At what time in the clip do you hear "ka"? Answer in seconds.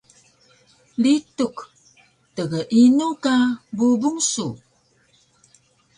3.23-3.35